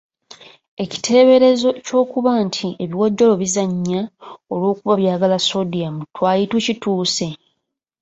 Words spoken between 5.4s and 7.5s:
sodium twali tukituuse?